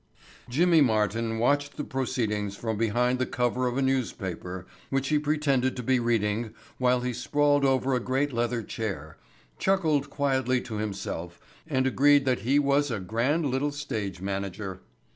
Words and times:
Jimmy 0.49 0.81
Martin, 0.81 1.37
watching 1.37 1.73
the 1.75 1.83
proceedings 1.83 2.55
from 2.57 2.75
behind 2.75 3.19
the 3.19 3.27
cover 3.27 3.67
of 3.67 3.77
a 3.77 3.83
newspaper 3.83 4.65
which 4.89 5.09
he 5.09 5.19
pretended 5.19 5.75
to 5.75 5.83
be 5.83 5.99
reading 5.99 6.55
while 6.79 7.01
he 7.01 7.13
sprawled 7.13 7.63
over 7.63 7.93
a 7.93 7.99
great 7.99 8.33
leather 8.33 8.63
chair, 8.63 9.17
chuckled 9.59 10.09
quietly 10.09 10.59
to 10.61 10.77
himself 10.77 11.39
and 11.67 11.85
agreed 11.85 12.25
that 12.25 12.39
he 12.39 12.57
was 12.57 12.89
a 12.89 12.99
grand 12.99 13.45
little 13.45 13.71
stage 13.71 14.21
manager. 14.21 14.81